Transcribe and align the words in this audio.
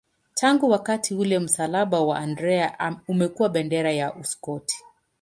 Tangu 0.33 0.69
wakati 0.69 1.15
ule 1.15 1.39
msalaba 1.39 2.01
wa 2.01 2.19
Andrea 2.19 2.95
umekuwa 3.07 3.49
bendera 3.49 3.91
ya 3.91 4.13
Uskoti. 4.13 4.75